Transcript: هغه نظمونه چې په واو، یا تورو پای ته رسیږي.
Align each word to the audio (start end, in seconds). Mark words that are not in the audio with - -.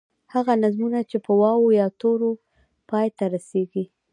هغه 0.33 0.53
نظمونه 0.63 0.99
چې 1.09 1.17
په 1.25 1.31
واو، 1.39 1.63
یا 1.79 1.87
تورو 1.99 2.31
پای 2.89 3.07
ته 3.17 3.25
رسیږي. 3.33 3.83